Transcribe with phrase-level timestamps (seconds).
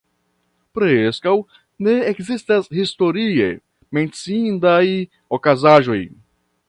[0.77, 1.33] Preskaŭ
[1.87, 3.51] ne ekzistas historie
[3.99, 4.85] menciindaj
[5.39, 6.01] okazaĵoj.